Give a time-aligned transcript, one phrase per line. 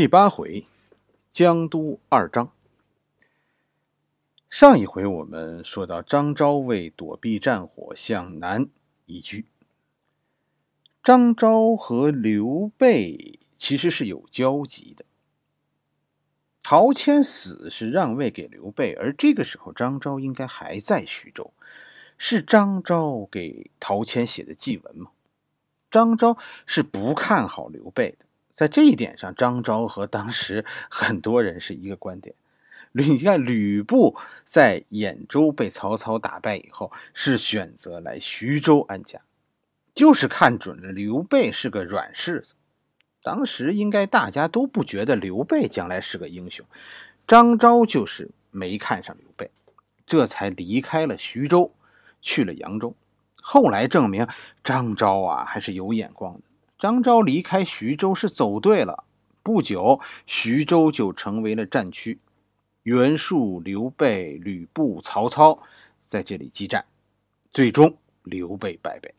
[0.00, 0.66] 第八回，
[1.30, 2.50] 江都二章。
[4.48, 8.66] 上一回我们说到，张昭为躲避战火，向南
[9.04, 9.44] 移居。
[11.02, 15.04] 张昭和刘备其实是有交集的。
[16.62, 21.52] 陶谦死是让位给刘备，而这个时候张昭应该还在徐州。
[22.16, 25.10] 是张昭给陶谦写的祭文吗？
[25.90, 28.24] 张昭是不看好刘备的。
[28.60, 32.34] 在这一点上，张昭和当时很多人是一个观点。
[32.92, 39.22] 你看，吕布在兖州被曹操打败以后，是选择来徐州安家，
[39.94, 42.52] 就是看准了刘备是个软柿子。
[43.22, 46.66] 当时应该大家都不觉得刘备将来是个英雄，
[47.26, 49.50] 张昭就是没看上刘备，
[50.04, 51.72] 这才离开了徐州，
[52.20, 52.94] 去了扬州。
[53.36, 54.28] 后来证明，
[54.62, 56.40] 张昭啊还是有眼光的。
[56.80, 59.04] 张昭离开徐州是走对了，
[59.42, 62.18] 不久徐州就成为了战区，
[62.84, 65.62] 袁术、刘备、吕布、曹操
[66.06, 66.86] 在这里激战，
[67.52, 69.14] 最终刘备败北。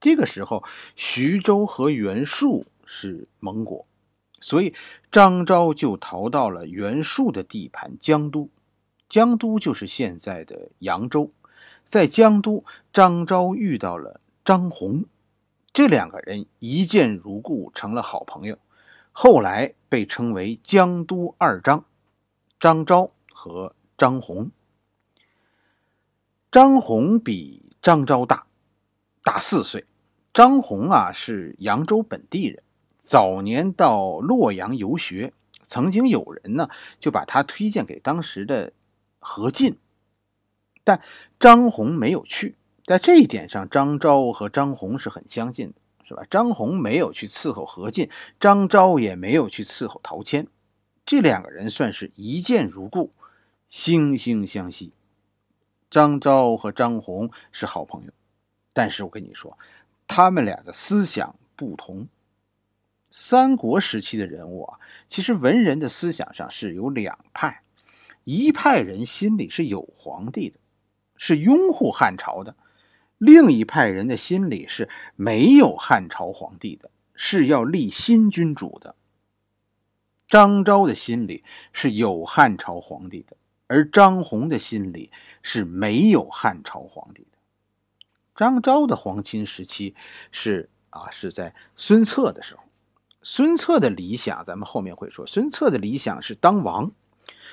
[0.00, 0.64] 这个时候，
[0.96, 3.86] 徐州和袁术是盟国，
[4.40, 4.72] 所以
[5.12, 8.48] 张昭就逃到了袁术的地盘江都，
[9.10, 11.30] 江都就是现在的扬州，
[11.84, 15.04] 在江都，张昭遇到了张宏。
[15.72, 18.58] 这两个人一见如故，成了好朋友，
[19.12, 21.84] 后来被称为江都二张，
[22.58, 24.50] 张昭和张宏。
[26.50, 28.46] 张宏比张昭大，
[29.22, 29.86] 大四岁。
[30.34, 32.62] 张宏啊是扬州本地人，
[32.98, 35.32] 早年到洛阳游学，
[35.62, 38.72] 曾经有人呢就把他推荐给当时的
[39.20, 39.78] 何进，
[40.82, 41.00] 但
[41.38, 42.56] 张宏没有去。
[42.90, 46.24] 在这一点上，张昭和张宏是很相近的，是吧？
[46.28, 48.10] 张宏没有去伺候何进，
[48.40, 50.48] 张昭也没有去伺候陶谦，
[51.06, 53.12] 这两个人算是一见如故，
[53.70, 54.92] 惺惺相惜。
[55.88, 58.10] 张昭和张宏是好朋友，
[58.72, 59.56] 但是我跟你说，
[60.08, 62.08] 他们俩的思想不同。
[63.08, 67.62] 三国时期的人物啊，其实文人的思想上是有两派，
[68.24, 70.58] 一派人心里是有皇帝的，
[71.14, 72.56] 是拥护汉朝的。
[73.20, 78.94] 另一派人的心里是没有汉朝皇帝的，是要立新君主的。
[80.26, 83.36] 张昭的心里是有汉朝皇帝的，
[83.66, 85.10] 而张宏的心里
[85.42, 87.36] 是没有汉朝皇帝的。
[88.34, 89.94] 张昭的皇亲时期
[90.32, 92.62] 是啊，是在孙策的时候。
[93.20, 95.26] 孙策的理想，咱们后面会说。
[95.26, 96.90] 孙策的理想是当王，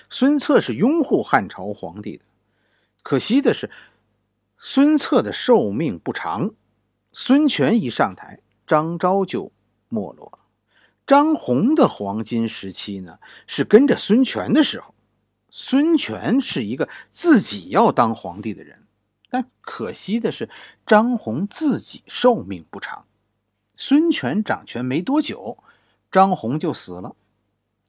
[0.10, 2.24] 孙策是拥护汉朝皇帝的。
[3.04, 3.70] 可惜的是。
[4.58, 6.52] 孙策的寿命不长，
[7.12, 9.52] 孙权一上台，张昭就
[9.88, 10.40] 没落了。
[11.06, 14.94] 张宏的黄金时期呢，是跟着孙权的时候。
[15.50, 18.84] 孙权是一个自己要当皇帝的人，
[19.30, 20.50] 但可惜的是，
[20.86, 23.06] 张宏自己寿命不长。
[23.76, 25.58] 孙权掌权没多久，
[26.12, 27.16] 张宏就死了。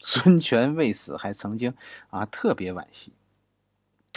[0.01, 1.75] 孙权未死，还曾经
[2.11, 3.13] 啊特别惋惜。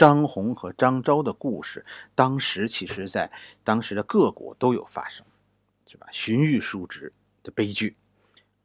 [0.02, 1.86] 张宏和张昭的故事，
[2.16, 3.32] 当时其实，在
[3.64, 5.24] 当时的各国都有发生，
[5.86, 6.08] 是吧？
[6.12, 7.14] 荀彧叔侄
[7.44, 7.96] 的悲剧，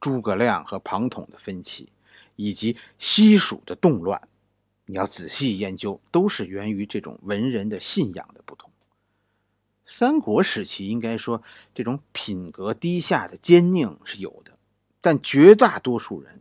[0.01, 1.93] 诸葛亮和庞统的分歧，
[2.37, 4.19] 以及西蜀的动乱，
[4.87, 8.71] 你要仔细研究，都是源于这种文人的信仰的不同。
[9.85, 11.43] 三国时期，应该说
[11.75, 14.53] 这种品格低下的奸佞是有的，
[15.03, 16.41] 但绝大多数人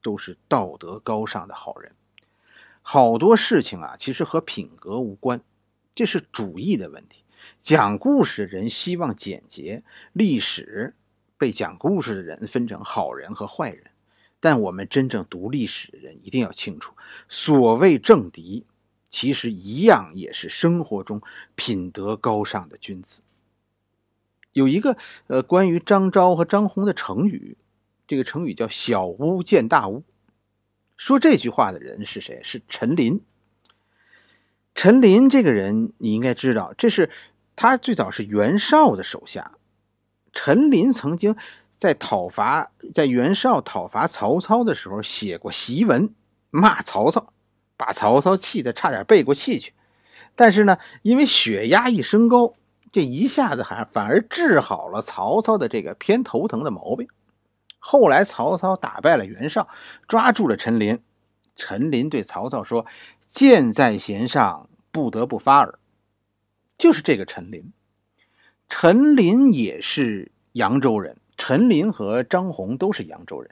[0.00, 1.92] 都是道德高尚的好人。
[2.82, 5.40] 好多事情啊，其实和品格无关，
[5.94, 7.24] 这是主义的问题。
[7.62, 9.82] 讲故事的人希望简洁，
[10.12, 10.94] 历史
[11.38, 13.84] 被讲故事的人分成好人和坏人。
[14.40, 16.94] 但我们真正读历史的人一定要清楚，
[17.28, 18.64] 所谓政敌，
[19.10, 21.20] 其实一样也是生活中
[21.54, 23.20] 品德高尚的君子。
[24.52, 24.96] 有一个
[25.28, 27.56] 呃，关于张昭和张宏的成语，
[28.06, 30.02] 这个成语叫“小巫见大巫”。
[31.00, 32.42] 说这句话的人是谁？
[32.44, 33.22] 是陈琳。
[34.74, 37.08] 陈琳这个人你应该知道，这是
[37.56, 39.52] 他最早是袁绍的手下。
[40.34, 41.36] 陈琳曾经
[41.78, 46.12] 在讨伐在袁绍讨伐曹操的时候写过檄文，
[46.50, 47.32] 骂曹操，
[47.78, 49.72] 把曹操气得差点背过气去。
[50.36, 52.52] 但是呢，因为血压一升高，
[52.92, 57.08] 这一下子还反而治好了曹操的这个偏头疼的毛病。
[57.80, 59.66] 后来曹操打败了袁绍，
[60.06, 61.02] 抓住了陈琳。
[61.56, 62.86] 陈琳对曹操说
[63.28, 65.78] ：“箭在弦上，不得不发耳。”
[66.78, 67.72] 就是这个陈琳。
[68.68, 71.16] 陈琳也是扬州人。
[71.36, 73.50] 陈琳和张宏都是扬州人。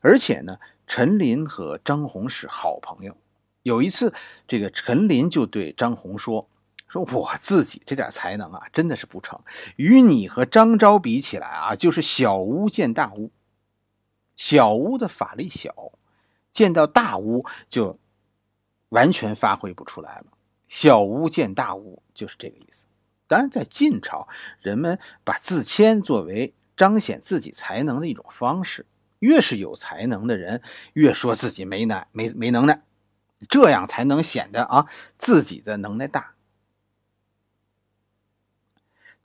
[0.00, 3.16] 而且呢，陈琳和张宏是好朋友。
[3.62, 4.12] 有一次，
[4.46, 6.48] 这个陈琳就对张宏说
[6.88, 9.40] ：“说我自己这点才能啊，真的是不成，
[9.76, 13.30] 与你和张昭比起来啊，就是小巫见大巫。
[14.36, 15.92] 小巫的法力小，
[16.52, 17.98] 见到大巫就
[18.88, 20.26] 完全发挥不出来了。
[20.68, 22.86] 小巫见大巫就是这个意思。
[23.26, 24.28] 当然，在晋朝，
[24.60, 28.86] 人们把自谦作为彰显自己才能的一种方式。
[29.18, 30.62] 越是有才能的人，
[30.92, 32.82] 越说自己没耐、没没能耐。”
[33.48, 34.86] 这样才能显得啊
[35.18, 36.34] 自己的能耐大，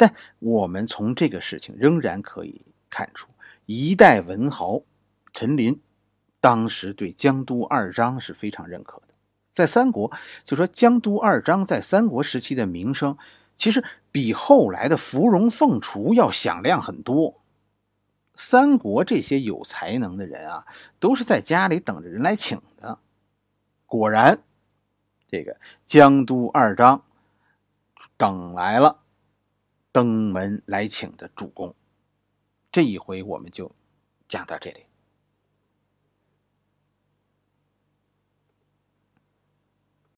[0.04, 3.30] 但我们从这个事情仍然可以看出，
[3.66, 4.82] 一代文豪
[5.32, 5.80] 陈琳
[6.42, 9.14] 当时对江都二张是非常认可的。
[9.54, 10.12] 在三国，
[10.44, 13.18] 就说江都二张在三国时期的名声，
[13.56, 17.42] 其实比后来的芙蓉凤雏要响亮很多。
[18.34, 20.66] 三国这些有才能的人啊，
[21.00, 23.00] 都是在家里等着人来请的。
[23.86, 24.40] 果然，
[25.30, 27.06] 这个江都二张
[28.18, 29.00] 等来了
[29.94, 31.76] 登门来请的主公。
[32.72, 33.72] 这一回我们就
[34.28, 34.93] 讲到这里。